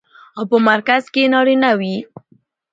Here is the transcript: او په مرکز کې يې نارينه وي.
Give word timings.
او 0.37 0.43
په 0.51 0.57
مرکز 0.69 1.03
کې 1.13 1.21
يې 1.23 1.31
نارينه 1.33 1.71
وي. 1.79 1.95